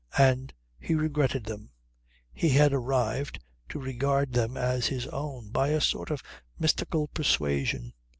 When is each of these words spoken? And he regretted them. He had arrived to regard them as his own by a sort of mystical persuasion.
And 0.17 0.51
he 0.79 0.95
regretted 0.95 1.43
them. 1.43 1.69
He 2.33 2.49
had 2.49 2.73
arrived 2.73 3.39
to 3.69 3.77
regard 3.79 4.33
them 4.33 4.57
as 4.57 4.87
his 4.87 5.05
own 5.05 5.49
by 5.51 5.67
a 5.67 5.79
sort 5.79 6.09
of 6.09 6.23
mystical 6.57 7.07
persuasion. 7.09 7.93